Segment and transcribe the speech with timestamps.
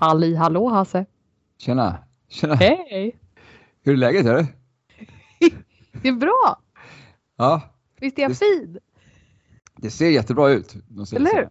[0.00, 1.06] Halli hallå Hasse!
[1.58, 1.98] Tjena!
[2.28, 2.54] Tjena!
[2.54, 3.18] Hej!
[3.82, 4.26] Hur är läget?
[4.26, 4.46] Är det?
[6.02, 6.60] det är bra!
[7.36, 7.62] Ja.
[8.00, 8.78] Visst är jag fin?
[9.76, 10.74] Det ser jättebra ut.
[11.12, 11.48] Eller hur?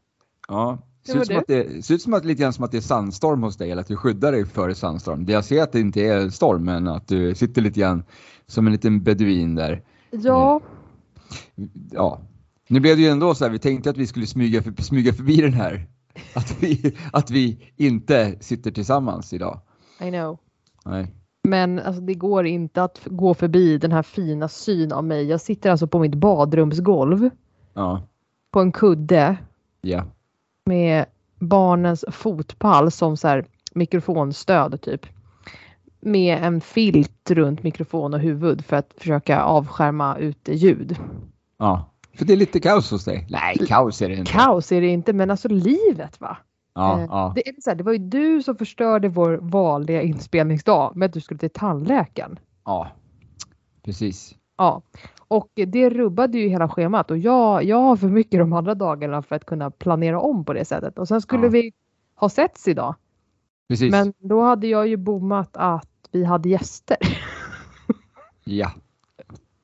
[0.47, 0.77] Ja.
[1.05, 2.77] Det ser ut, som att det, ser ut som att, lite grann som att det
[2.77, 5.25] är sandstorm hos dig, eller att du skyddar dig före sandstorm.
[5.25, 8.03] Det jag ser att det inte är storm, men att du sitter lite grann
[8.45, 9.83] som en liten beduin där.
[10.11, 10.61] Ja.
[11.91, 12.21] Ja.
[12.67, 15.13] Nu blev det ju ändå så här, vi tänkte att vi skulle smyga, för, smyga
[15.13, 15.87] förbi den här.
[16.35, 19.59] Att vi, att vi inte sitter tillsammans idag.
[20.01, 20.37] I know.
[20.85, 21.13] Nej.
[21.43, 25.25] Men alltså, det går inte att gå förbi den här fina syn av mig.
[25.25, 27.29] Jag sitter alltså på mitt badrumsgolv.
[27.73, 28.01] Ja.
[28.51, 29.37] På en kudde.
[29.81, 30.03] Ja.
[30.65, 31.05] Med
[31.39, 35.05] barnens fotpall som så här mikrofonstöd typ.
[35.99, 40.97] Med en filt runt mikrofon och huvud för att försöka avskärma uteljud.
[41.57, 41.93] Ja.
[42.17, 43.27] För det är lite kaos hos dig.
[43.29, 44.31] Nej, kaos är det inte.
[44.31, 46.37] Kaos är det inte, men alltså livet va?
[46.73, 47.31] Ja, eh, ja.
[47.35, 51.13] Det, är så här, det var ju du som förstörde vår vanliga inspelningsdag med att
[51.13, 52.39] du skulle till tandläkaren.
[52.65, 52.87] ja.
[53.85, 54.35] Precis.
[54.57, 54.81] Ja,
[55.27, 59.21] och det rubbade ju hela schemat och jag, jag har för mycket de andra dagarna
[59.21, 60.99] för att kunna planera om på det sättet.
[60.99, 61.49] Och sen skulle Ja.
[61.49, 61.71] vi
[62.15, 62.95] ha setts idag.
[63.69, 63.91] Precis.
[63.91, 66.97] Men då hade jag ju bommat att vi hade gäster.
[68.43, 68.71] Ja.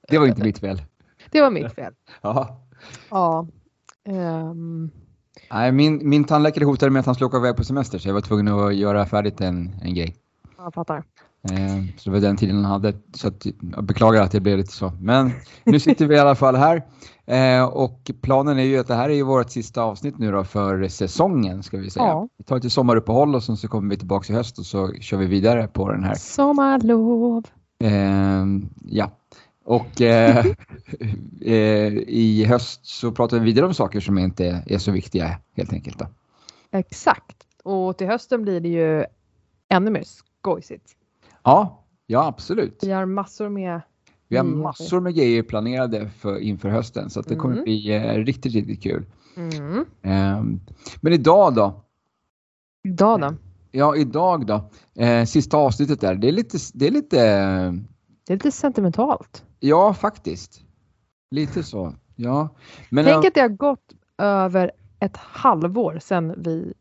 [0.09, 0.81] Det var inte mitt fel.
[1.34, 1.94] Det var mitt fel.
[2.22, 2.60] Ja.
[3.10, 3.48] Ja.
[4.08, 4.92] Ehm,
[5.52, 8.14] Nej, min, min tandläkare hotade med att han skulle åka iväg på semester så jag
[8.14, 10.16] var tvungen att göra färdigt en, en grej.
[10.58, 11.04] jag fattar.
[11.52, 12.94] Eh, så det var den tiden han hade.
[13.14, 13.46] Så att,
[13.76, 14.92] jag beklagar att det blev lite så.
[15.02, 15.32] Men
[15.64, 16.84] nu sitter vi i alla fall här.
[17.26, 20.44] Eh, och planen är ju att det här är ju vårt sista avsnitt nu då
[20.44, 22.06] för säsongen ska vi säga.
[22.06, 22.28] Ja.
[22.38, 25.18] Vi tar lite sommaruppehåll och sen så kommer vi tillbaka i höst och så kör
[25.18, 26.16] vi vidare på den här.
[26.16, 27.44] Sommarlov.
[28.82, 29.12] Ja.
[29.63, 30.46] Och eh,
[31.41, 35.74] eh, i höst så pratar vi vidare om saker som inte är så viktiga helt
[35.74, 36.00] enkelt.
[36.00, 36.07] Då.
[36.72, 37.38] Exakt.
[37.63, 39.06] Och till hösten blir det ju
[39.69, 40.91] ännu mer skojsigt.
[41.44, 42.79] Ja, ja absolut.
[42.81, 43.81] Vi har massor med
[44.28, 47.63] Vi har massor med grejer planerade för, inför hösten så det kommer Mm.
[47.63, 49.06] bli eh, riktigt, riktigt kul.
[49.38, 49.85] Mm.
[50.01, 50.59] Ehm,
[51.01, 51.84] men idag då?
[52.84, 53.34] Idag då?
[53.72, 54.69] Ja, idag då?
[55.03, 56.16] Eh, sista avsnittet där.
[56.16, 57.84] Det är lite, det är lite,
[58.28, 59.46] Det är lite sentimentalt.
[59.60, 60.62] ja faktiskt.
[61.32, 61.94] Lite så.
[62.16, 62.50] Ja.
[62.90, 66.74] Men Tänk eh, att det har gått över ett halvår sedan vi...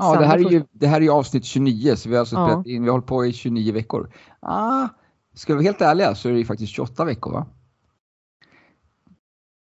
[0.00, 2.36] ja, det här är ju det här är ju avsnitt 29 så vi har alltså
[2.36, 2.48] Ja.
[2.48, 4.12] spelat in, vi har hållit på i 29 veckor.
[4.40, 4.88] Ah,
[5.34, 7.46] ska vi vara helt ärliga så är det ju faktiskt 28 veckor va?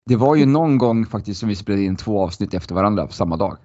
[0.06, 3.12] Det var ju någon gång faktiskt som vi spelade in två avsnitt efter varandra på
[3.12, 3.56] samma dag.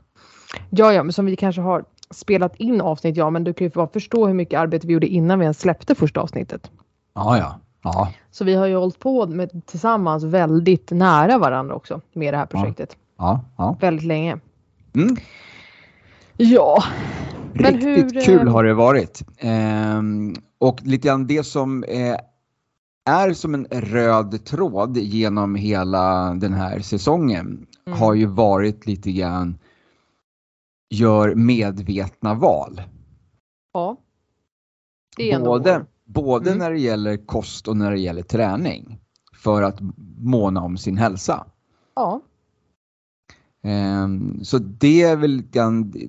[0.69, 3.71] Ja, ja, men som vi kanske har spelat in avsnitt, ja, men du kan ju
[3.71, 6.71] bara förstå hur mycket arbete vi gjorde innan vi ens släppte första avsnittet.
[7.13, 7.59] Ja, ja.
[7.83, 12.37] Ja, Så vi har ju hållit på med tillsammans väldigt nära varandra också med det
[12.37, 12.97] här projektet.
[13.17, 13.77] ja, ja.
[13.81, 14.39] Väldigt länge.
[14.95, 15.15] Mm.
[16.37, 16.83] Ja,
[17.53, 19.21] Riktigt hur, kul eh, har det varit.
[19.37, 22.15] Ehm, och lite grann det som eh,
[23.09, 27.99] är som en röd tråd genom hela den här säsongen Mm.
[27.99, 29.57] har ju varit lite grann
[30.89, 32.81] gör medvetna val.
[33.73, 33.97] ja.
[35.17, 36.59] Det är ändå Både, både Mm.
[36.59, 38.99] när det gäller kost och när det gäller träning.
[39.35, 39.77] För att
[40.17, 41.45] måna om sin hälsa.
[41.95, 42.21] Ja,
[43.63, 45.43] Ehm, Så det är väl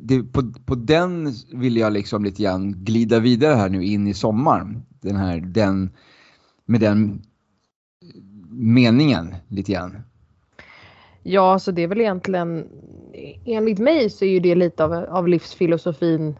[0.00, 4.14] det, på, på den vill jag liksom lite grann glida vidare här nu in i
[4.14, 4.82] sommaren.
[5.00, 5.90] Den här, den,
[6.66, 7.22] med den
[8.50, 10.02] meningen lite grann.
[11.22, 12.68] ja, så det är väl egentligen
[13.44, 16.36] enligt mig så är ju det lite av, av livsfilosofin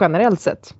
[0.00, 0.74] generellt sett.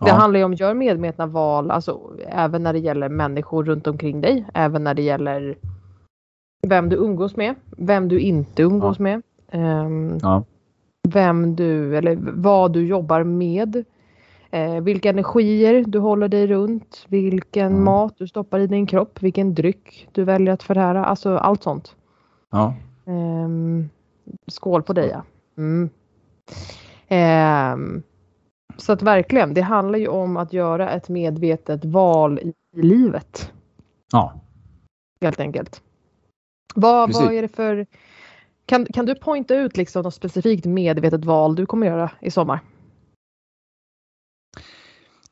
[0.00, 0.14] Det Ja.
[0.14, 4.44] handlar ju om gör medvetna val, alltså även när det gäller människor runt omkring dig,
[4.54, 5.56] även när det gäller
[6.68, 10.44] vem du umgås med, vem du inte umgås med, ehm, Ja.
[11.08, 13.84] vem du eller vad du jobbar med,
[14.50, 17.84] eh, vilka energier du håller dig runt, vilken Mm.
[17.84, 21.96] mat du stoppar i din kropp, vilken dryck du väljer att förtära, alltså allt sånt.
[22.50, 22.74] Ja.
[23.06, 23.88] Ehm,
[24.46, 25.22] skål på dig ja.
[25.56, 25.90] Mm.
[27.08, 28.02] Ehm,
[28.78, 33.52] så att verkligen, det handlar ju om att göra ett medvetet val i, livet.
[34.12, 34.40] ja.
[35.20, 35.82] Helt enkelt.
[36.74, 37.86] Vad, vad är det för...
[38.66, 42.60] Kan, kan du poängta ut liksom något specifikt medvetet val du kommer göra i sommar?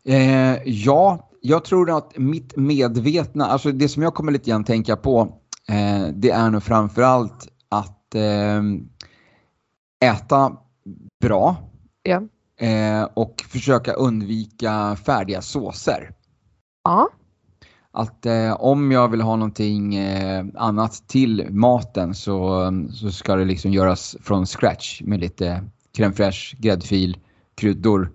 [0.05, 4.97] Eh, ja, jag tror att mitt medvetna, alltså det som jag kommer lite grann tänka
[4.97, 5.21] på,
[5.69, 8.63] eh, det är nog framförallt att eh,
[10.11, 10.57] äta
[11.21, 11.57] bra.
[12.03, 12.23] Ja.
[12.61, 16.11] Eh, och försöka undvika färdiga såser.
[16.85, 17.09] Ja.
[17.93, 23.45] Att eh, om jag vill ha någonting eh, annat till maten så, så ska det
[23.45, 25.65] liksom göras från scratch med lite
[25.99, 27.17] crème fraîche, gräddfil,
[27.55, 28.11] kryddor.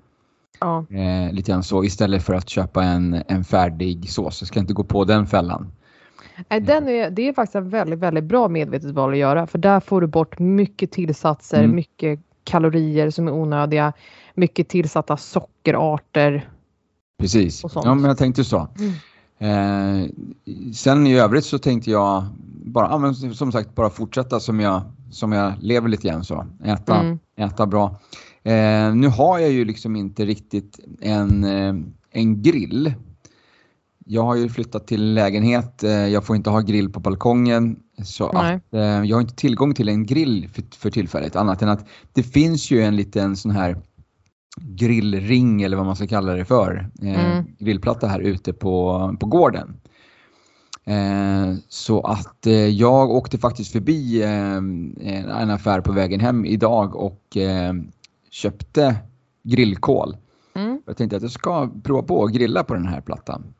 [0.60, 0.86] Ja.
[0.90, 4.42] Eh, lite grann så istället för att köpa en, en färdig sås.
[4.42, 5.72] Jag ska inte gå på den fällan.
[6.50, 9.58] Nej, den är, det är faktiskt ett väldigt, väldigt bra medvetet val att göra för
[9.58, 11.76] där får du bort mycket tillsatser, mm.
[11.76, 13.94] mycket kalorier som är onödiga,
[14.42, 16.50] mycket tillsatta sockerarter.
[17.20, 18.68] Precis, ja men jag tänkte så.
[18.80, 18.94] Mm.
[19.42, 20.10] Eh,
[20.74, 22.26] sen i övrigt så tänkte jag
[22.66, 26.46] bara, ja, men som sagt, bara fortsätta som jag, som jag lever lite grann så.
[26.64, 27.20] Äta, mm.
[27.38, 28.00] äta bra.
[28.44, 31.76] Eh, nu har jag ju liksom inte riktigt en, eh,
[32.12, 32.94] en grill.
[34.06, 37.80] Jag har ju flyttat till lägenhet, eh, jag får inte ha grill på balkongen.
[38.04, 38.56] Så Nej.
[38.56, 41.86] att, eh, jag har inte tillgång till en grill för, för tillfället annat än att
[42.14, 43.78] det finns ju en liten sån här
[44.58, 46.90] grillring eller vad man ska kalla det för.
[47.02, 47.46] Eh, mm.
[47.60, 49.80] Grillplatta här ute på, på gården.
[50.86, 57.38] Eh, så att eh, jag åkte faktiskt förbi en affär på vägen hem idag och
[58.32, 58.96] köpte
[59.44, 60.18] grillkol.
[60.54, 60.82] Mm.
[60.86, 63.54] Jag tänkte att jag ska prova på att grilla på den här plattan.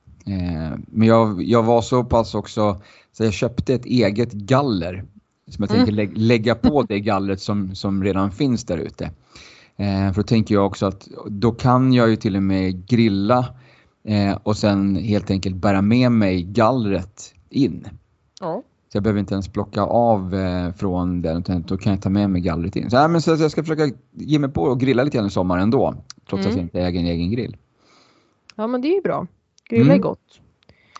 [0.88, 5.06] Men jag, jag var så pass också så jag köpte ett eget galler
[5.48, 6.14] som jag tänker mm.
[6.14, 9.12] lä lägga på det gallret som, som redan finns där ute.
[9.82, 13.46] Eh, för då tänker jag också att då kan jag ju till och med grilla
[14.04, 17.88] eh, och sen helt enkelt bära med mig gallret in.
[18.40, 18.64] Ja.
[18.92, 22.10] Så jag behöver inte ens plocka av eh, från den utan då kan jag ta
[22.10, 22.90] med mig gallret in.
[22.90, 25.28] Så, äh, men så, så jag ska försöka ge mig på och grilla lite grann
[25.28, 25.96] i sommar ändå.
[26.30, 26.50] Trots mm.
[26.50, 27.58] att jag inte äger en egen grill.
[28.56, 29.28] Ja men det är ju bra.
[29.70, 29.96] Grilla mm.
[29.96, 30.40] är gott.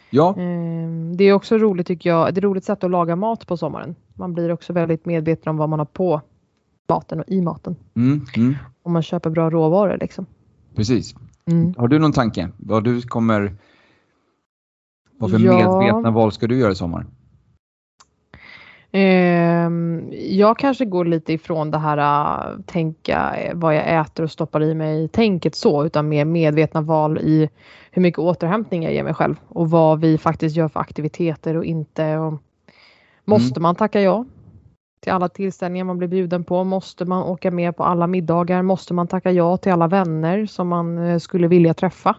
[0.10, 0.36] Ja.
[0.38, 2.26] Ehm, det är också roligt tycker jag.
[2.26, 3.96] Det är ett roligt sätt att laga mat på sommaren.
[4.14, 6.22] Man blir också väldigt medveten om vad man har på
[6.92, 7.76] maten och i maten.
[7.96, 8.56] Mm, mm.
[8.84, 10.26] Om man köper bra råvaror liksom.
[10.76, 11.16] Precis.
[11.46, 11.74] Mm.
[11.78, 12.50] Har du någon tanke?
[12.58, 13.56] Vad du kommer...
[15.18, 15.58] Vad för ja.
[15.58, 17.06] medvetna val ska du göra i sommar?
[18.94, 24.64] Um, jag kanske går lite ifrån det här uh, tänka vad jag äter och stoppar
[24.64, 27.50] i mig tänket så utan mer medvetna val i
[27.92, 31.66] hur mycket återhämtning jag ger mig själv och vad vi faktiskt gör för aktiviteter och
[31.66, 32.18] inte.
[32.18, 32.34] Och
[33.26, 33.64] måste mm.
[33.64, 34.26] man tacka ja
[35.02, 36.64] till alla tillställningar man blir bjuden på?
[36.64, 38.62] Måste man åka med på alla middagar?
[38.62, 42.16] Måste man tacka ja till alla vänner som man eh, skulle vilja träffa?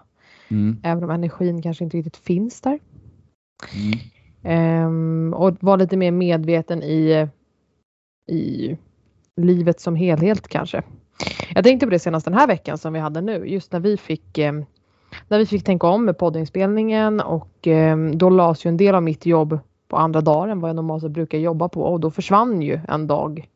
[0.49, 0.77] Mm.
[0.83, 2.79] Även om energin kanske inte riktigt finns där.
[3.75, 4.87] Mm.
[4.87, 7.29] Um, och vara lite mer medveten i,
[8.29, 8.77] i
[9.37, 10.83] livet som helhet kanske.
[11.55, 13.97] Jag tänkte på det senast den här veckan som vi hade nu, just när vi
[13.97, 14.53] fick eh,
[15.29, 19.03] när vi fick tänka om med poddinspelningen och eh, då lades ju en del av
[19.03, 19.59] mitt jobb
[19.93, 23.07] på andra dagar än vad jag normalt brukar jobba på och då försvann ju en
[23.07, 23.49] dag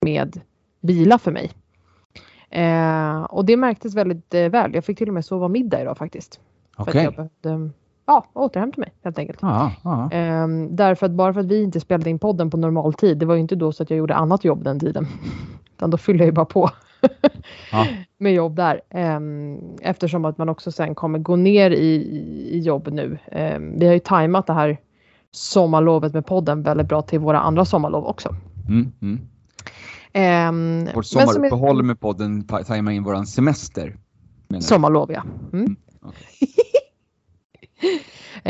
[0.00, 0.40] med
[0.80, 1.50] vila för mig.
[2.50, 4.74] Eh, och det märktes väldigt eh, väl.
[4.74, 6.40] Jag fick till och med sova middag idag faktiskt.
[6.76, 7.08] Okej.
[7.08, 7.28] Okay.
[8.06, 9.42] ja, återhämta mig helt enkelt.
[9.42, 10.10] Aha.
[10.12, 13.26] Eh, därför att bara för att vi inte spelade in podden på normal tid, det
[13.26, 15.06] var ju inte då så att jag gjorde annat jobb den tiden.
[15.76, 16.70] Utan då fyllde jag ju bara på
[17.72, 17.86] ja.
[18.18, 18.80] med jobb där.
[18.90, 21.94] Ehm, eftersom att man också sen kommer gå ner i,
[22.50, 23.18] i jobb nu.
[23.26, 24.78] Ehm, vi har ju tajmat det här
[25.36, 28.36] sommarlovet med podden väldigt bra till våra andra sommarlov också.
[28.68, 29.20] Mm, mm.
[30.16, 31.82] Um, Vårt sommaruppehåll är...
[31.82, 33.96] med podden tajmar in våran semester.
[34.60, 35.22] Sommarlov ja.
[35.52, 35.64] Mm.
[35.64, 36.48] mm okay.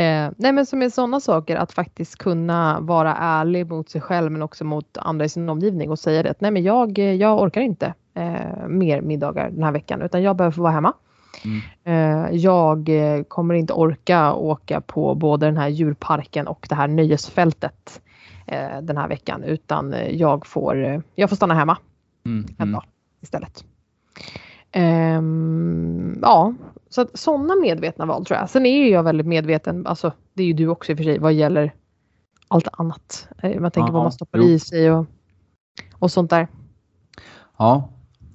[0.03, 4.31] eh, nej men som är sådana saker att faktiskt kunna vara ärlig mot sig själv
[4.31, 7.41] men också mot andra i sin omgivning och säga det att nej men jag, jag
[7.41, 10.93] orkar inte eh, mer middagar den här veckan utan jag behöver få vara hemma.
[11.45, 12.35] Mm.
[12.37, 18.01] Jag eh, kommer inte orka åka på både den här djurparken och det här nöjesfältet
[18.45, 21.77] eh, den här veckan utan jag får, jag får stanna hemma
[22.25, 22.45] mm.
[22.57, 22.83] en dag
[23.21, 23.63] istället.
[24.75, 26.53] Um, ja,
[26.89, 28.49] så att sådana medvetna val tror jag.
[28.49, 31.19] Sen är jag väldigt medveten, alltså det är ju du också i och för sig,
[31.19, 31.73] vad gäller
[32.47, 33.27] allt annat.
[33.43, 34.45] Man tänker Aha, vad man stoppar jo.
[34.45, 35.05] i sig och,
[35.99, 36.47] och sånt där.
[37.57, 37.89] Ja,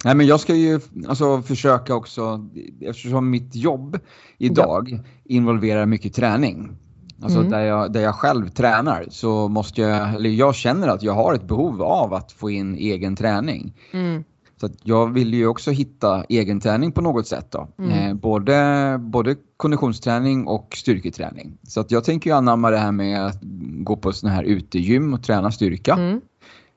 [0.05, 2.49] Nej, men jag ska ju alltså, försöka också,
[2.81, 3.99] eftersom mitt jobb
[4.39, 4.99] idag ja.
[5.25, 6.77] involverar mycket träning.
[7.23, 7.51] Alltså mm.
[7.51, 11.35] där, jag, där jag själv tränar så måste jag, eller jag känner att jag har
[11.35, 13.75] ett behov av att få in egen träning.
[13.93, 14.25] Mm.
[14.61, 17.69] Så jag vill ju också hitta egen träning på något sätt då.
[17.79, 17.91] Mm.
[17.91, 21.59] Eh, både, både konditionsträning och styrketräning.
[21.63, 23.39] Så att jag tänker ju anamma det här med att
[23.85, 25.93] gå på såna här utegym och träna styrka.
[25.93, 26.21] Mm.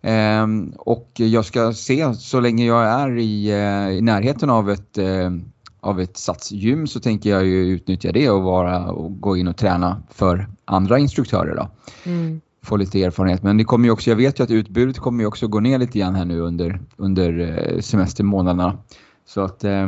[0.07, 4.97] Ehm, och jag ska se så länge jag är i, eh, i närheten av ett,
[4.97, 5.31] eh,
[5.79, 9.57] av ett satsgym så tänker jag ju utnyttja det och, vara, och gå in och
[9.57, 11.69] träna för andra instruktörer då.
[12.03, 12.41] Mm.
[12.63, 13.43] Få lite erfarenhet.
[13.43, 15.99] Men det kommer också, jag vet ju att utbudet kommer ju också gå ner lite
[15.99, 18.77] grann här nu under, under eh, semestermånaderna.
[19.25, 19.87] Så att eh,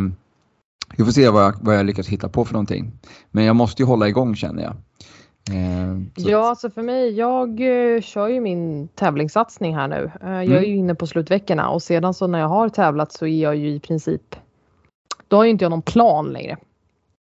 [0.97, 2.91] vi får se vad jag, vad jag lyckas hitta på för någonting.
[3.31, 4.73] Men jag måste ju hålla igång känner jag.
[5.51, 7.49] Eh, så Ja, alltså för mig, jag
[7.95, 10.11] eh, kör ju min tävlingssatsning här nu.
[10.23, 10.63] Eh, jag är Mm.
[10.63, 13.69] ju inne på slutveckorna och sedan så när jag har tävlat så är jag ju
[13.69, 14.35] i princip,
[15.27, 16.57] då har ju inte jag någon plan längre.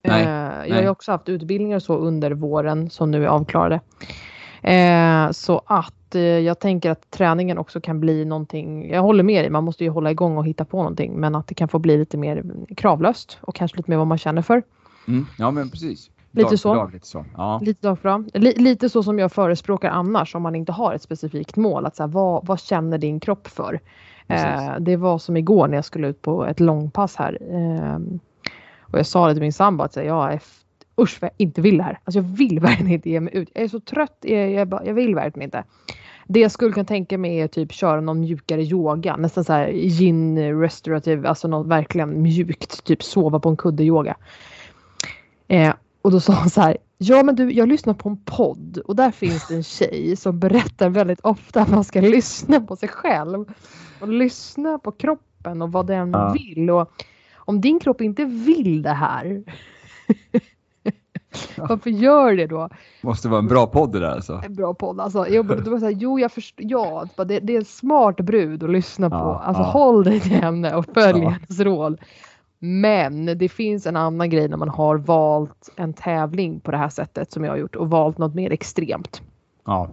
[0.04, 0.24] Nej,
[0.68, 3.80] jag har ju också haft utbildningar så under våren som nu är avklarade.
[5.32, 5.94] Så att
[6.44, 9.90] jag tänker att träningen också kan bli någonting, jag håller med dig, man måste ju
[9.90, 12.44] hålla igång och hitta på någonting, men att det kan få bli lite mer
[12.76, 14.62] kravlöst och kanske lite mer vad man känner för.
[15.08, 16.10] Mm, ja men precis.
[16.32, 16.74] Lite så.
[16.74, 17.24] Dag, lite så.
[17.36, 17.60] Ja.
[17.62, 18.30] Lite dag för dag.
[18.34, 21.86] Li- lite så som jag förespråkar annars om man inte har ett specifikt mål.
[21.86, 23.80] Att så här, vad, vad känner din kropp för?
[24.28, 27.38] Eh, det var som igår när jag skulle ut på ett långpass här.
[27.50, 27.98] Eh,
[28.80, 30.40] och jag sa det till min sambo att här, jag är
[31.00, 31.98] usch vad jag inte vill det här.
[32.04, 33.48] Alltså jag vill verkligen inte ge mig ut.
[33.54, 34.16] Jag är så trött.
[34.20, 35.64] Jag, jag, jag vill verkligen inte.
[36.26, 39.16] Det jag skulle kunna tänka mig är typ köra någon mjukare yoga.
[39.16, 42.84] Nästan så här yin restorative, alltså något verkligen mjukt.
[42.84, 44.16] Typ sova på en kudde yoga.
[45.48, 45.72] Eh,
[46.02, 46.76] och då sa hon så här.
[46.98, 50.38] Ja men du, jag lyssnar på en podd och där finns det en tjej som
[50.38, 53.44] berättar väldigt ofta att man ska lyssna på sig själv.
[54.00, 56.32] Och lyssna på kroppen och vad den Ja.
[56.32, 56.70] vill.
[56.70, 56.90] Och
[57.36, 59.42] om din kropp inte vill det här.
[61.56, 62.68] varför gör det då?
[63.02, 64.42] Måste vara en bra podd det där alltså.
[64.44, 65.28] En bra podd alltså.
[65.28, 68.62] Jag, då var så här, jo jag förstår, ja det, det är en smart brud
[68.62, 69.16] att lyssna på.
[69.16, 69.70] Ja, alltså ja.
[69.70, 71.98] håll dig till henne och följ hennes råd.
[72.62, 76.88] Men det finns en annan grej när man har valt en tävling på det här
[76.88, 79.22] sättet som jag har gjort och valt något mer extremt.
[79.64, 79.88] Ja.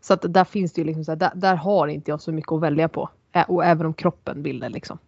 [0.00, 2.32] Så att där finns det ju liksom så här, där, där har inte jag så
[2.32, 3.08] mycket att välja på.
[3.48, 4.98] Och även om kroppen vill det liksom.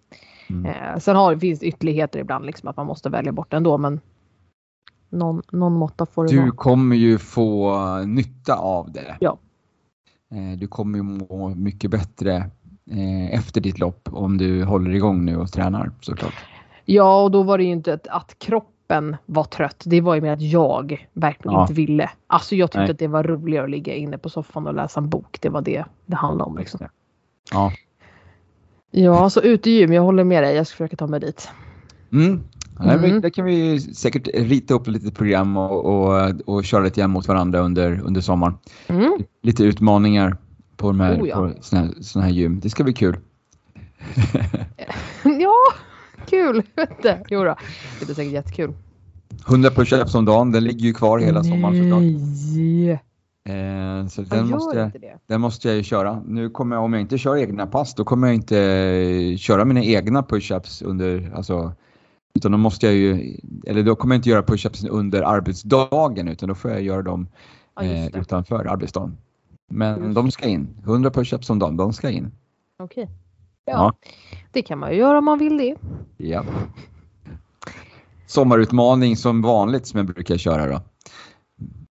[0.51, 0.67] Mm.
[0.67, 4.01] Eh, sen har, finns det ytterligheter ibland liksom att man måste välja bort ändå men
[5.11, 6.51] någon, någon måtta får det Du vara.
[6.51, 9.17] kommer ju få nytta av det.
[9.21, 9.39] Ja.
[10.35, 12.37] Eh, Du kommer ju må mycket bättre
[12.91, 16.35] eh, efter ditt lopp om du håller igång nu och tränar såklart.
[16.89, 19.83] Ja och då var det ju inte att, att kroppen var trött.
[19.87, 21.63] Det var ju mer att jag verkligen Ja.
[21.63, 22.11] inte ville.
[22.27, 22.91] Alltså jag tyckte Nej.
[22.91, 25.39] att det var roligare att ligga inne på soffan och läsa en bok.
[25.41, 26.59] Det var det det handlade om.
[26.59, 26.81] Liksom.
[27.53, 27.73] Ja.
[28.91, 29.93] Ja, så utegym.
[29.93, 30.57] Jag håller med dig.
[30.57, 31.49] Jag ska försöka ta mig dit.
[32.13, 32.41] Mm.
[32.81, 33.21] Nej, Mm.
[33.21, 37.29] Där kan vi säkert rita upp lite program och, och, och köra lite grann mot
[37.29, 38.55] varandra under, under sommaren.
[38.87, 39.19] Mm.
[39.43, 40.37] Lite utmaningar
[40.77, 41.35] på, de här, Oh, ja.
[41.37, 42.61] på såna, här, såna här gym.
[42.61, 43.17] Det ska bli kul.
[45.25, 45.55] Ja,
[46.27, 46.63] kul.
[47.29, 47.57] Jo då.
[48.01, 48.73] Det blir säkert jättekul.
[49.49, 52.03] 100 push-ups om dagen, den ligger ju kvar hela sommaren såklart.
[53.49, 54.91] Eh, så Jag den måste, jag,
[55.27, 56.23] den måste jag ju köra.
[56.27, 59.65] Nu kommer jag, om jag inte kör egna pass, då kommer jag inte eh, köra
[59.65, 61.73] mina egna push-ups under, alltså,
[62.35, 66.49] utan då måste jag ju, eller då kommer jag inte göra push-ups under arbetsdagen, utan
[66.49, 67.29] då får jag göra dem
[67.81, 69.17] eh, utanför arbetsdagen.
[69.71, 70.69] Men de ska in.
[70.85, 72.31] 100 push-ups om dagen, de ska in.
[72.79, 73.09] Okej.
[73.11, 73.26] Ja.
[73.67, 73.93] Ja.
[74.53, 75.77] Det kan man ju göra om man vill det.
[76.17, 76.45] Ja.
[78.27, 80.81] Sommarutmaning som vanligt som jag brukar köra då.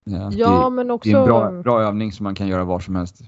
[0.04, 1.10] Ja, Ja, det, men också.
[1.10, 3.20] det är en bra, bra övning som man kan göra var som helst.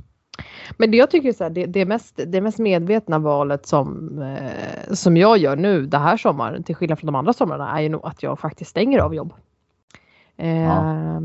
[0.76, 4.92] Men det jag tycker så här, det, det, mest, det mest medvetna valet som, eh,
[4.94, 7.88] som jag gör nu det här sommaren, till skillnad från de andra somrarna, är ju
[7.88, 9.32] nog att jag faktiskt stänger av jobb.
[10.36, 11.20] Eh,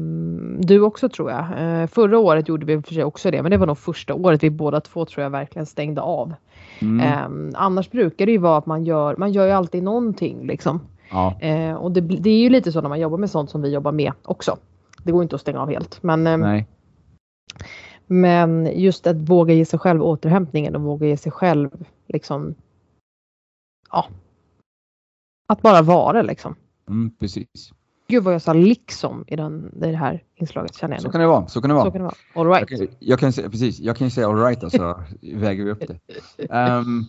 [0.60, 1.46] Du också tror jag.
[1.58, 4.44] Eh, förra året gjorde vi för sig också det, men det var nog första året
[4.44, 6.34] vi båda två tror jag verkligen stängde av.
[6.80, 7.00] Mm.
[7.00, 10.80] Eh, annars brukar det ju vara att man gör, man gör ju alltid någonting liksom.
[11.12, 13.62] Ja, Eh, och det, det är ju lite så när man jobbar med sånt som
[13.62, 14.58] vi jobbar med också.
[15.04, 16.04] Det går inte att stänga av helt.
[16.04, 16.68] Men, eh, nej.
[18.08, 21.70] men just att våga ge sig själv återhämtningen och våga ge sig själv
[22.08, 22.56] liksom.
[23.92, 24.08] Ja.
[25.48, 26.56] Att bara vara liksom.
[26.88, 27.72] Mm, precis.
[28.14, 31.22] Gud vad jag sa liksom i, den, i det här inslaget känner jag Så kan
[31.22, 31.48] det vara.
[31.48, 31.86] Så kan det vara.
[31.86, 32.16] Så kan det vara.
[32.36, 32.72] All right.
[32.72, 35.04] Jag kan, jag kan säga, precis, jag kan ju säga all right alltså,
[35.34, 36.00] väger vi upp det.
[36.50, 37.04] Ehm,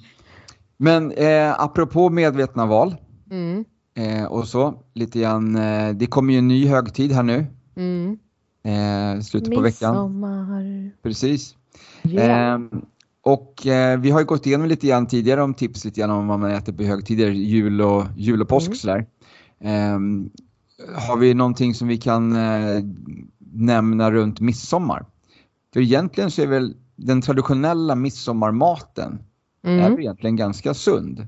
[0.77, 2.97] men eh, apropå medvetna val
[3.31, 3.65] Mm.
[3.95, 7.47] eh, och så, lite grann, eh, det kommer ju en ny högtid här nu,
[7.77, 8.19] Mm.
[8.65, 9.91] eh, slutet på veckan.
[9.95, 10.91] Midsommar.
[11.03, 11.57] Precis.
[12.05, 12.55] Yeah.
[12.55, 12.71] Ehm,
[13.23, 16.29] och eh, vi har ju gått igenom lite grann tidigare om tips lite grann om
[16.29, 18.77] vad man äter på högtider, jul och, jul och påsk Mm.
[18.77, 19.07] sådär.
[21.09, 22.83] Har vi någonting som vi kan eh,
[23.39, 25.07] nämna runt midsommar?
[25.73, 29.19] För egentligen så är väl den traditionella midsommarmaten
[29.63, 30.01] är Mm.
[30.01, 31.27] egentligen ganska sund.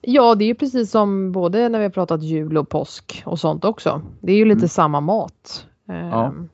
[0.00, 3.40] Ja, det är ju precis som både när vi har pratat jul och påsk och
[3.40, 4.02] sånt också.
[4.20, 4.68] Det är ju lite Mm.
[4.68, 5.66] samma mat.
[5.86, 6.26] Ja.
[6.26, 6.48] Ehm,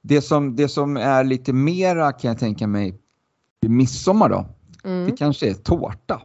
[0.00, 2.98] Det som, det som är lite mera kan jag tänka mig
[3.66, 4.46] midsommar då,
[4.84, 5.10] Mm.
[5.10, 6.20] det kanske är tårta.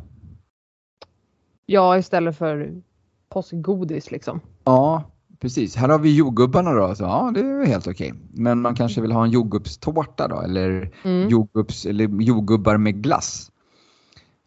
[1.66, 2.82] Ja, istället för
[3.30, 4.40] påskgodis liksom.
[4.68, 5.04] Ja,
[5.40, 5.76] precis.
[5.76, 8.14] Här har vi jordgubbarna då, så ja det är helt okej.
[8.34, 11.30] Men man kanske vill ha en jordgubbstårta då eller, Mm.
[11.30, 13.52] jordgubbs, eller jordgubbar med glass.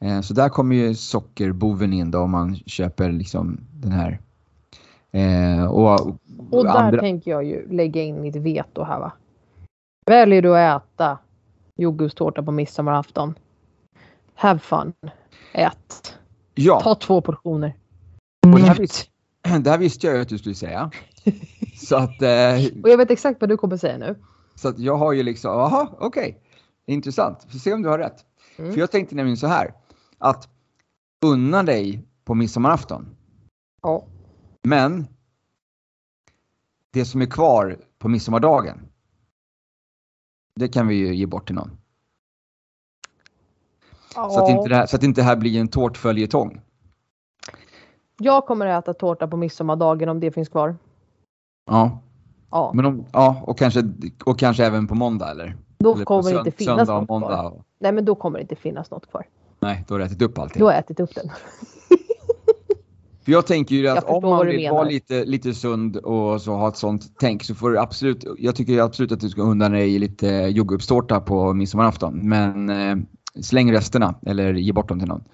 [0.00, 4.20] Eh, så där kommer ju sockerboven in då om man köper liksom den här.
[5.12, 6.00] Eh, och,
[6.50, 9.12] Och där andra, tänker jag ju lägga in mitt veto här va.
[10.06, 11.18] Väljer du att äta
[11.76, 13.34] jordgubbstårta på midsommarafton.
[14.34, 14.92] Have fun.
[15.52, 16.18] Ät.
[16.54, 17.74] ja, Ta två portioner.
[18.46, 18.86] Och här.
[19.60, 20.90] det här visste jag ju att du skulle säga.
[21.76, 24.16] Så att, eh, Och jag vet exakt vad du kommer säga nu.
[24.54, 26.42] så att jag har ju liksom, jaha, okej.
[26.86, 28.24] Intressant, får se om du har rätt.
[28.56, 28.72] Mm.
[28.72, 29.74] För jag tänkte nämligen så här,
[30.18, 30.48] att
[31.24, 33.16] unna dig på midsommarafton.
[33.82, 34.04] Ja.
[34.62, 35.06] Men
[36.90, 38.88] det som är kvar på midsommardagen,
[40.54, 41.70] det kan vi ju ge bort till någon.
[44.14, 46.60] Så, att inte det här, så att inte det här blir en tårtföljetong.
[48.20, 50.76] Jag kommer att äta tårta på midsommardagen om det finns kvar.
[51.70, 52.00] Ja,
[52.50, 53.82] Ja, men om, ja och, kanske,
[54.24, 55.56] och kanske även på måndag eller?
[55.78, 57.28] då eller kommer det inte finnas något måndag.
[57.28, 57.62] kvar.
[57.80, 59.26] Nej, men då kommer det inte finnas något kvar.
[59.60, 60.60] Nej, då har du ätit upp allting.
[60.60, 61.30] Du har ätit upp den.
[63.24, 66.52] För jag tänker ju Jag att om man vill vara lite, lite sund och så
[66.52, 69.42] ha ett sånt tänk så får du absolut, jag tycker ju absolut att du ska
[69.42, 72.28] undan dig lite jordgubbstårta på midsommarafton.
[72.28, 72.96] Men eh,
[73.40, 75.24] släng resterna eller ge bort dem till någon.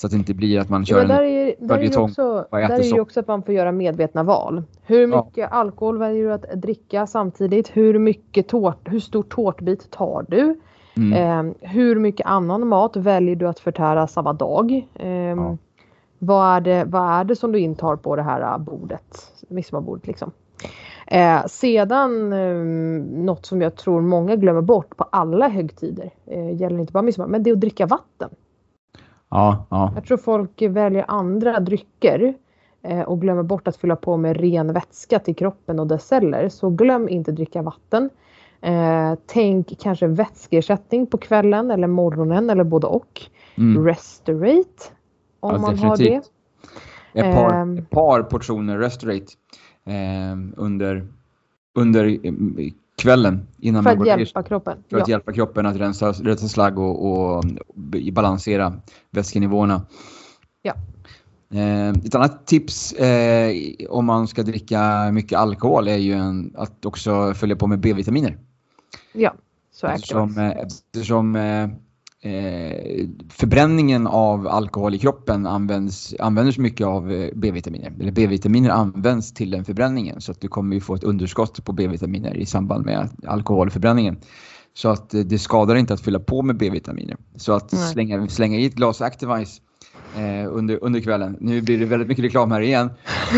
[0.00, 1.28] Så att det inte blir att man Ja, kör men där en...
[1.30, 3.00] är, ju följetong också, där är ju socker.
[3.02, 4.62] också att man får göra medvetna val.
[4.82, 5.24] Hur Ja.
[5.26, 7.68] mycket alkohol väljer du att dricka samtidigt?
[7.76, 10.60] Hur mycket tårt, hur stor tårtbit tar du?
[10.96, 11.12] Mm,
[11.48, 14.86] Eh, hur mycket annan mat väljer du att förtära samma dag?
[14.94, 15.56] Eh, Ja.
[16.18, 19.32] vad, är det, vad är det som du intar på det här eh, bordet?
[19.48, 20.30] Midsommarbordet liksom.
[21.06, 22.54] Eh, sedan eh,
[23.24, 26.10] något som jag tror många glömmer bort på alla högtider.
[26.26, 28.30] Eh, gäller inte bara midsommar, men det är att dricka vatten.
[29.30, 32.34] Ja, ja, Jag tror folk väljer andra drycker
[32.82, 36.48] eh, och glömmer bort att fylla på med ren vätska till kroppen och dess celler.
[36.48, 38.10] Så glöm inte dricka vatten.
[38.60, 43.22] Eh, tänk kanske vätskeersättning på kvällen eller morgonen eller både och.
[43.58, 43.84] mm.
[43.86, 44.84] Restorate
[45.40, 46.04] om Ja, man har det.
[46.04, 46.32] definitivt.
[47.14, 47.78] Ett par, Ehm.
[47.78, 49.26] ett par portioner Restorate
[49.84, 51.06] eh, under,
[51.74, 52.32] under eh,
[52.98, 54.78] kvällen innan För man att går ner hjälpa kroppen.
[54.90, 55.12] för att Ja.
[55.12, 57.44] hjälpa kroppen att rensa, rensa slagg och, och
[58.12, 58.72] balansera
[59.10, 59.82] vätskenivåerna.
[60.62, 60.74] Ja.
[61.58, 63.52] Eh, ett annat tips eh,
[63.88, 68.38] om man ska dricka mycket alkohol är ju en, att också följa på med B-vitaminer.
[69.12, 69.34] ja,
[69.72, 70.42] så är Eftersom, det.
[70.42, 71.36] eh, eftersom
[72.22, 77.92] eh, förbränningen av alkohol i kroppen används, använder mycket av eh, B-vitaminer.
[78.00, 81.72] Eller B-vitaminer används till den förbränningen så att du kommer ju få ett underskott på
[81.72, 84.16] B-vitaminer i samband med alkoholförbränningen.
[84.74, 87.16] Så att eh, det skadar inte att fylla på med B-vitaminer.
[87.36, 89.60] Så att slänga, slänga i ett glas Activise
[90.16, 91.36] eh, under, under kvällen.
[91.40, 92.90] Nu blir det väldigt mycket reklam här igen.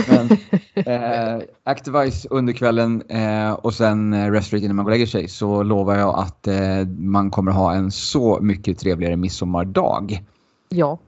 [0.09, 0.28] Men,
[0.74, 5.28] eh, Activise under kvällen eh, och sen eh, Restorate innan man går och lägger sig
[5.28, 10.24] så lovar jag att eh, man kommer ha en så mycket trevligare midsommardag.
[10.68, 10.98] Ja.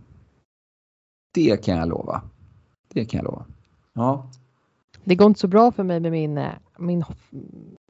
[1.34, 2.22] Det kan jag lova.
[2.92, 3.44] Det kan jag lova.
[3.94, 4.26] Ja.
[5.04, 7.04] Det går inte så bra för mig med min, eh, min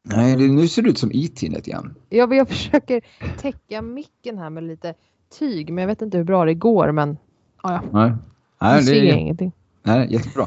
[0.05, 1.95] Nej, det, nu ser det ut som IT lite grann.
[2.09, 3.01] jag, jag försöker
[3.39, 4.95] täcka micken här med lite
[5.39, 7.17] tyg men jag vet inte hur bra det går men
[7.63, 7.81] ja, ja.
[7.93, 8.13] Nej,
[8.61, 9.53] nej, ser det, är- ingenting.
[9.83, 10.47] nej jättebra.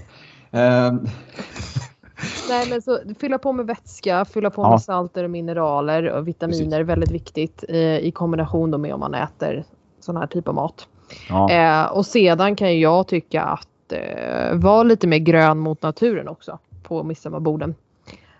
[0.52, 1.00] Ehm,
[2.50, 4.70] Nej men så fylla på med vätska, fylla på Ja.
[4.70, 9.64] med salter och mineraler och vitaminer, väldigt viktigt eh, i kombination med om man äter
[10.00, 10.88] sån här typ av mat.
[11.30, 11.52] ja.
[11.52, 16.60] Eh, och sedan kan jag tycka att eh, vara lite mer grön mot naturen också
[16.84, 17.76] på midsommarborden.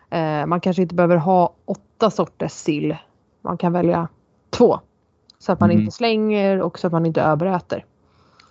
[0.10, 2.96] Eh, man kanske inte behöver ha åtta sorters sill.
[3.42, 4.08] Man kan välja
[4.50, 4.80] två.
[5.40, 5.82] Så att man Mm.
[5.82, 7.86] inte slänger och så att man inte överäter.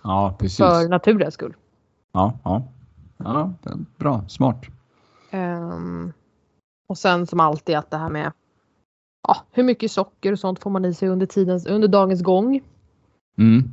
[0.05, 0.57] Ja, precis.
[0.57, 1.53] För naturens skull.
[2.11, 2.63] Ja, ja.
[3.17, 3.53] ja,
[3.97, 4.65] bra, smart.
[5.31, 6.13] Ehm,
[6.87, 8.31] och sen som alltid att det här med
[9.27, 12.61] ja, hur mycket socker och sånt får man i sig under, tidens, under dagens gång.
[13.37, 13.63] Mm.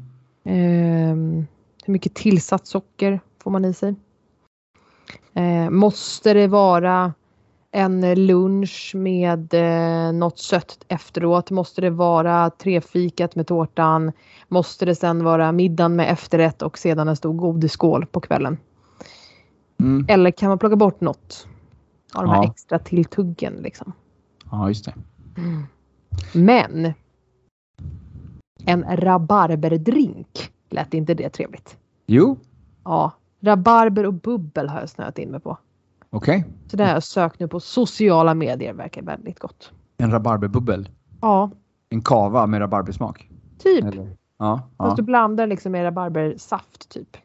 [0.44, 1.46] Ehm,
[1.84, 3.94] hur mycket tillsatt socker får man i sig?
[5.34, 7.14] Ehm, måste det vara
[7.74, 11.50] en lunch med eh, något sött efteråt?
[11.50, 14.12] Måste det vara trefikat med tårtan?
[14.48, 18.58] Måste det sen vara middagen med efterrätt och sedan en stor godisskål på kvällen?
[19.80, 20.06] Mm.
[20.08, 21.46] Eller kan man plocka bort något
[22.14, 22.50] av de här Ja.
[22.50, 23.92] extra tilltuggen liksom?
[24.50, 24.94] Ja, just det.
[26.34, 26.92] Men
[28.64, 31.76] en rabarberdrink, lät inte det trevligt?
[32.06, 32.36] Jo,
[32.84, 35.58] Ja, rabarber och bubbel har jag snöat in mig på.
[36.12, 36.44] Okej.
[36.66, 39.72] Så det har jag sökt nu på sociala medier, verkar väldigt gott.
[39.96, 40.88] En rabarberbubbel.
[41.20, 41.50] Ja,
[41.88, 43.28] En kava med rabarbersmak.
[43.58, 43.84] typ.
[43.84, 44.16] Eller?
[44.38, 44.62] Ja.
[44.78, 44.94] Fast ja.
[44.96, 47.16] du blandar liksom med rabarbersaft typ.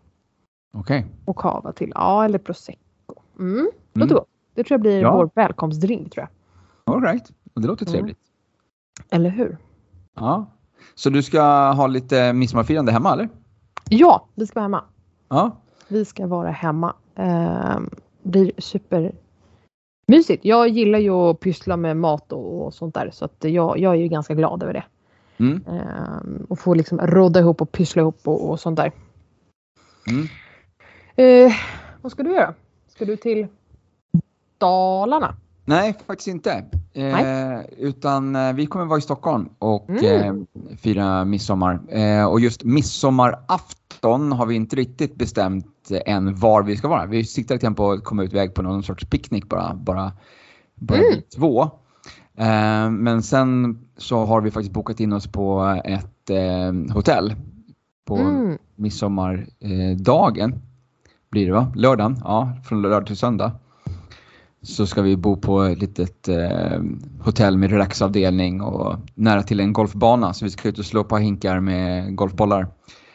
[0.74, 1.06] Okej.
[1.26, 1.92] Och kava till.
[1.96, 3.22] Ja, eller prosecco.
[3.40, 3.68] Mm, Mm.
[3.94, 4.28] låter gott.
[4.56, 5.16] Det tror jag blir Ja.
[5.16, 6.28] vår välkomstdrink tror
[6.86, 6.94] jag.
[6.96, 7.32] All right.
[7.54, 7.92] Det låter Mm.
[7.94, 8.20] trevligt.
[9.10, 9.58] Eller hur?
[10.16, 10.46] Ja.
[10.96, 13.30] Så du ska ha lite midsommarfirande hemma eller?
[13.90, 14.84] Ja, vi ska vara hemma.
[15.30, 15.52] Ja.
[15.88, 16.96] Vi ska vara hemma.
[17.16, 17.90] Ehm,
[18.24, 20.46] blir supermysigt.
[20.46, 23.94] Jag gillar ju att pyssla med mat och, och sånt där så att jag, jag
[23.94, 24.84] är ju ganska glad över det.
[25.40, 25.64] Mm.
[25.68, 28.92] Ehm, och få liksom rodda ihop och pyssla ihop och, och sånt där.
[30.10, 30.28] Mm.
[31.16, 31.54] Eh,
[32.02, 32.54] vad ska du göra?
[32.88, 33.48] Ska du till
[34.58, 35.36] Dalarna?
[35.66, 36.66] Nej, faktiskt inte.
[36.94, 40.06] Eh, utan eh, vi kommer vara i Stockholm och Mm.
[40.06, 40.34] eh,
[40.78, 41.80] fira midsommar.
[41.90, 47.06] Eh, och just midsommarafton har vi inte riktigt bestämt än var vi ska vara.
[47.06, 49.74] Vi siktar lite på att komma ut iväg på någon sorts picknick bara.
[49.76, 50.12] Bara,
[50.76, 51.22] bara Mm.
[51.36, 51.62] två.
[52.38, 57.36] Eh, men sen så har vi faktiskt bokat in oss på ett eh, hotell
[58.06, 58.58] på Mm.
[58.76, 60.56] midsommardagen.
[61.32, 61.72] Blir det va?
[61.76, 62.22] Lördagen?
[62.24, 63.52] Ja, från lördag till söndag.
[64.62, 66.82] Så ska vi bo på ett litet eh,
[67.22, 70.34] hotell med relaxavdelning och nära till en golfbana.
[70.34, 72.68] Så vi ska ut och slå på hinkar med golfbollar.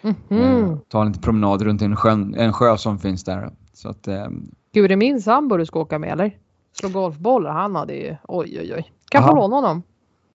[0.02, 0.40] Mhm.
[0.42, 3.50] Eh, ta en liten promenad runt en, sjön, en sjö som finns där.
[3.72, 4.26] Så att, eh,
[4.72, 6.38] Gud, är det min sambo du ska åka med eller?
[6.72, 8.92] Slå golfbollar, han hade ju oj oj oj.
[9.10, 9.36] Kan få Aha.
[9.40, 9.82] låna honom.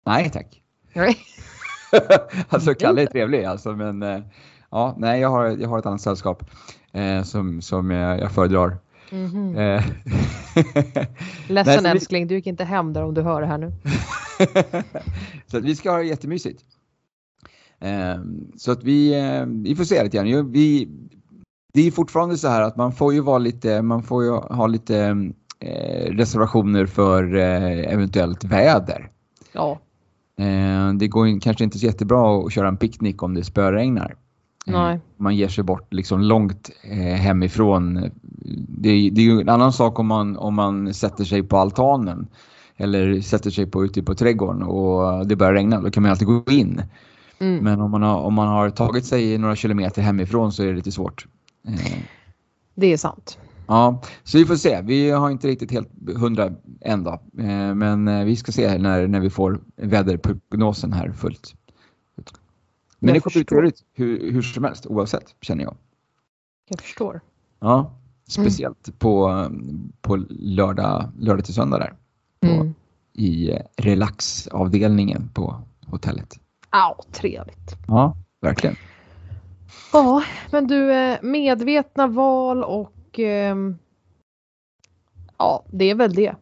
[0.06, 0.62] nej tack.
[0.94, 1.18] Nej.
[2.50, 4.20] alltså Kalle är trevlig alltså men eh,
[4.72, 6.44] ja, nej jag har, jag har ett annat sällskap
[6.92, 8.78] eh, som, som jag, jag föredrar.
[9.12, 9.58] Mhm.
[9.58, 9.84] Eh,
[11.48, 13.72] Ledsen vi- älskling, du gick inte hem där om du hör det här nu.
[15.48, 16.64] så vi ska ha det jättemysigt.
[17.82, 18.22] Eh,
[18.58, 20.52] så att vi, eh, vi får se lite grann.
[20.52, 20.90] Vi,
[21.74, 24.68] det är fortfarande så här att man får ju vara lite, man får ju ha
[24.68, 24.98] lite
[25.60, 29.10] eh, reservationer för eh, eventuellt väder.
[29.52, 29.80] Ja,
[30.40, 34.16] Eh, det går kanske inte så jättebra att köra en picknick om det spöregnar.
[34.68, 35.00] Eh, Nej.
[35.18, 36.70] Man ger sig bort liksom långt
[37.18, 38.10] hemifrån.
[38.68, 41.58] Det, är- det är ju en annan sak om man, om man sätter sig på
[41.58, 42.28] altanen
[42.78, 45.82] eller sätter sig på, ute på trädgården och det börjar regna.
[45.82, 46.82] Då kan man alltid gå in.
[47.40, 47.64] Mm.
[47.64, 50.74] Men om man har, om man har tagit sig några kilometer hemifrån så är det
[50.74, 51.28] lite svårt.
[51.68, 51.98] Eh,
[52.76, 53.38] det är sant.
[53.68, 54.82] Ja, så vi får se.
[54.82, 57.12] Vi har inte riktigt helt hundra än då.
[57.38, 61.54] Eh, Men eh, vi ska se när, när vi får väderprognosen här fullt.
[63.00, 65.76] Men Jag det kommer bli trevligt hur, hur som helst oavsett känner jag.
[66.70, 67.22] Jag förstår.
[67.60, 67.92] Ja,
[68.28, 69.46] speciellt på,
[70.02, 71.94] på lördag, lördag till söndag där.
[72.40, 72.74] På, Mm.
[73.14, 76.40] I relaxavdelningen på hotellet.
[76.70, 77.76] Au, trevligt.
[77.88, 78.76] Ja, verkligen.
[79.94, 83.78] Ja, men du, eh, medvetna val och ehm,
[85.38, 86.36] ja, det är väl det.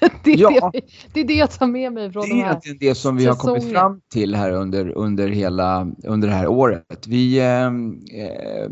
[0.24, 0.70] det, är Ja.
[0.72, 0.80] det,
[1.12, 2.50] det är det jag tar med mig från Det de är här.
[2.50, 3.80] egentligen det som vi har kommit säsongen.
[3.80, 7.06] fram till här under, under hela under det här året.
[7.06, 8.70] Vi, eh, eh,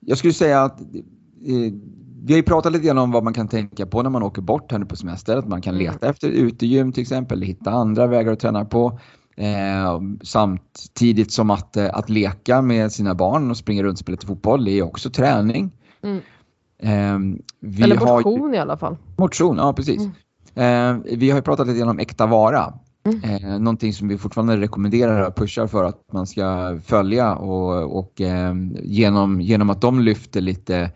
[0.00, 1.72] jag skulle säga att eh,
[2.24, 4.42] vi har ju pratat lite grann om vad man kan tänka på när man åker
[4.42, 5.36] bort här nu på semester.
[5.36, 5.86] Att man kan Mm.
[5.92, 8.98] leta efter utegym till exempel, hitta andra vägar att träna på.
[9.36, 14.14] Eh, samtidigt som att, eh, att leka med sina barn och springa runt och spela
[14.14, 15.70] lite fotboll det är också träning.
[16.02, 16.20] Mm.
[16.82, 18.96] Eh, Eller har ju- motion i alla fall.
[19.16, 20.02] Motion, ja precis.
[20.54, 22.74] Eh, vi har ju pratat lite grann om äkta vara.
[23.04, 23.20] Mm.
[23.24, 28.20] Eh, någonting som vi fortfarande rekommenderar och pushar för att man ska följa och, och
[28.20, 30.90] eh, genom, genom att de lyfter lite,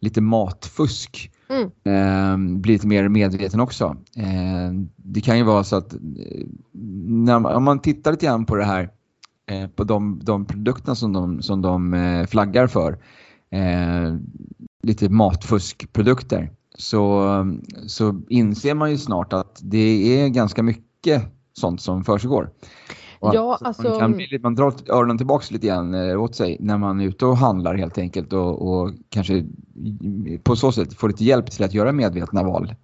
[0.00, 1.70] lite matfusk Mm.
[1.84, 3.96] eh, bli lite mer medveten också.
[4.16, 5.98] Eh, det kan ju vara så att eh,
[7.06, 8.90] när man, om man tittar lite grann på det här
[9.50, 12.92] eh, på de, de produkterna som de, som de eh, flaggar för
[13.50, 14.14] eh,
[14.82, 17.26] lite matfuskprodukter så,
[17.86, 22.50] så inser man ju snart att det är ganska mycket sånt som försiggår.
[23.20, 26.78] Och Ja, alltså- man, kan man drar öronen tillbaks lite grann eh, åt sig när
[26.78, 29.44] man är ute och handlar helt enkelt och, och kanske
[30.42, 32.74] på så sätt får lite hjälp till att göra medvetna val.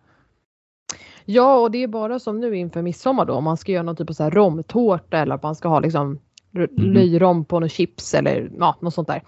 [1.25, 3.97] Ja, och det är bara som nu inför midsommar då om man ska göra någon
[3.97, 6.19] typ av så här romtårta eller att man ska ha liksom
[6.57, 6.93] r- Mhm.
[6.93, 9.23] löjrom på något chips eller ja, något sånt där.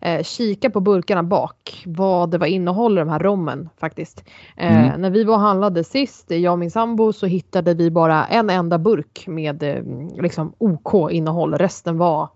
[0.00, 4.24] Eh, kika på burkarna bak, vad det vad innehåller de här rommen faktiskt.
[4.56, 5.00] Eh, Mm.
[5.00, 8.50] När vi var och handlade sist, jag och min sambo, så hittade vi bara en
[8.50, 9.82] enda burk med eh,
[10.22, 11.54] liksom OK innehåll.
[11.54, 12.28] Resten var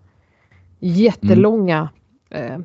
[0.79, 1.89] jättelånga
[2.29, 2.57] eh,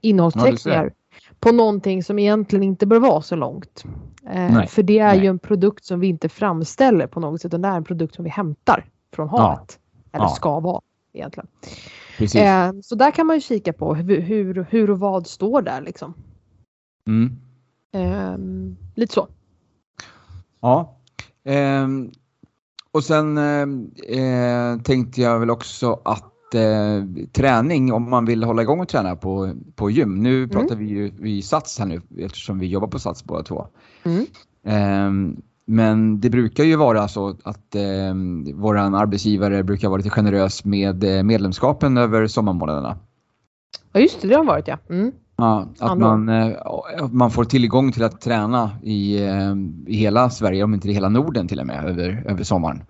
[0.00, 0.92] innehållsförteckningar
[1.40, 3.84] på någonting som egentligen inte bör vara så långt.
[4.30, 5.20] Eh, för det är nej.
[5.20, 8.14] ju en produkt som vi inte framställer på något sätt utan det är en produkt
[8.14, 9.78] som vi hämtar från havet.
[10.12, 10.28] Eller Ja.
[10.28, 10.80] ska vara
[11.12, 11.46] egentligen.
[12.18, 12.40] Precis.
[12.40, 15.80] Eh, så där kan man ju kika på hur, hur, hur och vad står där
[15.80, 16.14] liksom.
[17.06, 17.36] Mm.
[17.92, 18.38] Eh,
[18.94, 19.28] lite så.
[20.60, 20.96] Ja.
[21.44, 22.10] Ehm,
[22.92, 28.80] och sen eh, tänkte jag väl också att eh, träning, om man vill hålla igång
[28.80, 30.22] och träna på, på gym.
[30.22, 33.66] Nu pratar vi ju vi Sats här nu eftersom vi jobbar på Sats båda två.
[34.02, 35.42] Mm.
[35.70, 38.14] Men det brukar ju vara så att eh,
[38.54, 42.96] våran arbetsgivare brukar vara lite generös med eh, medlemskapen över sommarmånaderna.
[43.92, 44.78] Ja just det, det har varit ja.
[44.90, 45.12] Mm.
[45.36, 46.56] Ja, att man, eh,
[47.10, 49.54] man får tillgång till att träna i, eh,
[49.86, 52.82] i hela Sverige, om inte i hela Norden till och med, över, över sommaren.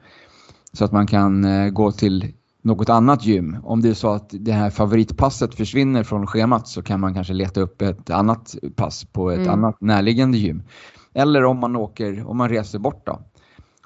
[0.72, 3.56] Så att man kan gå till något annat gym.
[3.64, 7.32] Om det är så att det här favoritpasset försvinner från schemat så kan man kanske
[7.32, 9.50] leta upp ett annat pass på ett Mm.
[9.50, 10.62] annat närliggande gym.
[11.14, 13.20] Eller om man åker, om man reser bort då.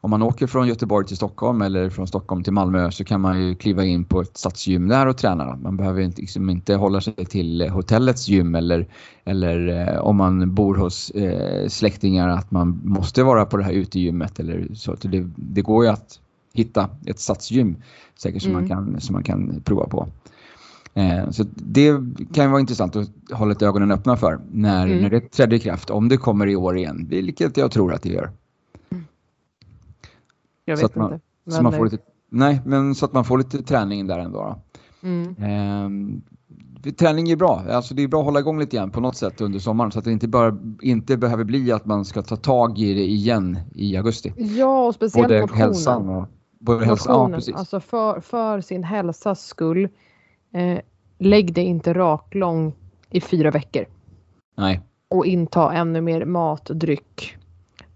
[0.00, 3.42] Om man åker från Göteborg till Stockholm eller från Stockholm till Malmö så kan man
[3.42, 5.56] ju kliva in på ett stadsgym där och träna.
[5.56, 8.88] Man behöver inte, liksom inte hålla sig till hotellets gym eller,
[9.24, 13.72] eller eh, om man bor hos eh, släktingar att man måste vara på det här
[13.72, 14.40] utegymmet.
[14.40, 14.94] Eller så.
[15.02, 16.20] Det, det går ju att
[16.54, 17.76] hitta ett stadsgym
[18.18, 18.68] säkert som, man Mm.
[18.68, 20.08] kan, som man kan prova på.
[20.94, 21.92] Eh, så det
[22.34, 24.98] kan ju vara intressant att hålla lite ögonen öppna för när, Mm.
[25.02, 28.02] när det trädde i kraft, om det kommer i år igen, vilket jag tror att
[28.02, 28.30] det gör.
[30.64, 31.24] Jag Så vet att man- inte.
[31.56, 31.98] Så man får lite,
[32.30, 34.56] nej, men så att man får lite träning där ändå.
[35.00, 35.08] Då.
[35.08, 35.34] mm.
[35.38, 36.22] Ehm,
[36.98, 37.62] träning är bra.
[37.70, 39.98] Alltså det är bra att hålla igång lite grann på något sätt under sommaren så
[39.98, 43.58] att det inte, bara, inte behöver bli att man ska ta tag i det igen
[43.74, 44.32] i augusti.
[44.36, 45.60] Ja, och speciellt Både motionen.
[45.62, 46.26] hälsan och...
[46.60, 47.54] Både hälsan, ja, Motionen, precis.
[47.54, 49.88] alltså för, för sin hälsas skull.
[50.54, 50.78] Eh,
[51.18, 52.74] lägg dig inte raklång
[53.10, 53.84] i fyra veckor.
[54.56, 54.80] Nej.
[55.08, 57.36] Och inta ännu mer mat och dryck.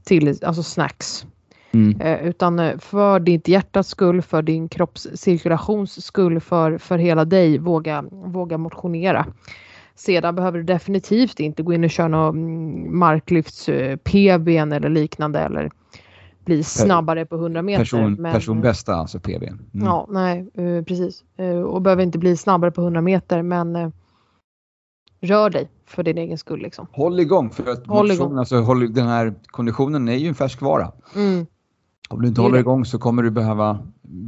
[0.05, 1.27] Till, alltså snacks.
[1.71, 2.01] Mm.
[2.01, 7.59] Eh, utan eh, för ditt hjärtas skull, för din kroppscirkulations skull, för, för hela dig,
[7.59, 9.27] våga, våga motionera.
[9.95, 15.41] Sedan behöver du definitivt inte gå in och köra någon mm, marklyfts eh, eller liknande
[15.41, 15.71] eller
[16.49, 17.83] bli snabbare på 100 meter.
[17.83, 19.43] Person, men- personbästa, alltså PB.
[19.43, 19.61] Mm.
[19.73, 21.25] Ja, nej, eh, precis.
[21.37, 23.89] Eh, och behöver inte bli snabbare på 100 meter men eh,
[25.21, 26.87] rör dig för din egen skull liksom.
[26.93, 28.39] Håll igång, för att Håll motion, igång.
[28.39, 30.93] Alltså, håll, den här konditionen är ju en färskvara.
[31.17, 31.47] Mm.
[32.09, 32.61] Om du inte håller det.
[32.61, 33.79] igång så kommer du behöva,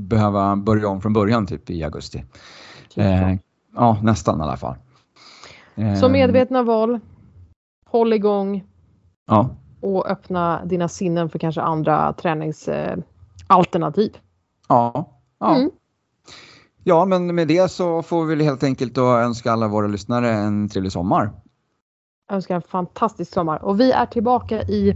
[0.09, 2.24] behöva börja om från början typ i augusti.
[2.88, 3.35] Typ Eh,
[3.74, 4.76] ja, nästan i alla fall.
[5.74, 7.00] Eh, så medvetna val,
[7.87, 8.64] håll igång
[9.26, 13.05] Ja, och öppna dina sinnen för kanske andra träningsalternativ.
[13.47, 14.16] Alternativ.
[14.69, 15.57] ja, ja.
[15.57, 15.71] Mm.
[16.85, 20.31] ja, men med det så får vi väl helt enkelt då önska alla våra lyssnare
[20.31, 21.31] en trevlig sommar.
[22.29, 24.95] Jag önskar en fantastisk sommar och vi är tillbaka i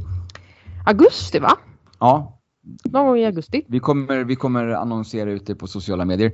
[0.87, 1.51] augusti va?
[1.99, 2.39] Ja,
[2.85, 3.65] Någon gång i augusti.
[3.69, 6.33] vi kommer, vi kommer annonsera ut det på sociala medier.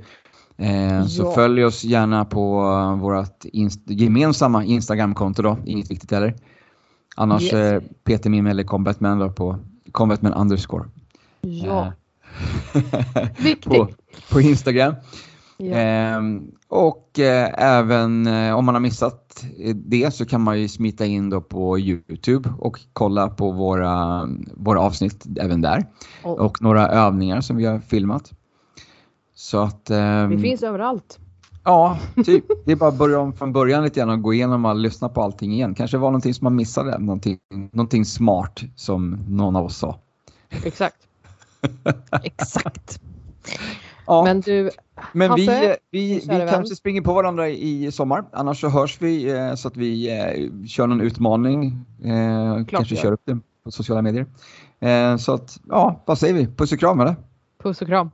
[0.57, 1.31] Eh, Så Ja.
[1.31, 2.61] följ oss gärna på
[3.01, 6.35] vårt inst- gemensamma Instagramkonto då, inget viktigt heller.
[7.15, 7.53] Annars Yes.
[7.53, 9.59] eh, Peter Mim eller Combatman på
[9.91, 10.85] Combatman underscore.
[11.41, 11.93] Ja,
[12.73, 13.63] Eh, viktigt.
[13.73, 13.89] på,
[14.31, 14.93] på Instagram.
[15.57, 15.75] Ja.
[15.77, 20.67] Ehm, och eh, även eh, om man har missat eh, det så kan man ju
[20.67, 25.85] smita in då på Youtube och kolla på våra, våra avsnitt även där.
[26.23, 28.31] Och Och några övningar som vi har filmat.
[29.35, 29.89] Så att...
[29.89, 31.19] ehm, vi finns överallt.
[31.63, 32.45] Ja, typ.
[32.65, 35.09] Det är bara att börja om från början lite grann och gå igenom och lyssna
[35.09, 35.75] på allting igen.
[35.75, 37.37] Kanske var någonting som man missade, någonting,
[37.71, 39.99] någonting smart som någon av oss sa.
[40.63, 40.97] Exakt.
[42.23, 43.01] Exakt.
[44.07, 44.23] Ja.
[44.23, 44.69] Men du,
[45.13, 46.47] Men vi, Hasse, vi, vi vän.
[46.49, 48.23] kanske springer på varandra i sommar.
[48.31, 51.85] Annars så hörs vi eh, så att vi eh, kör någon utmaning.
[52.03, 54.25] Eh, kanske vi kör upp det på sociala medier.
[54.79, 56.47] Eh, så att, ja, vad säger vi?
[56.47, 57.15] Puss och kram eller?
[57.63, 58.11] puss och kram.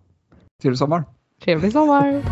[0.61, 1.03] Trevlig sommar!
[1.43, 2.23] Trevlig sommar!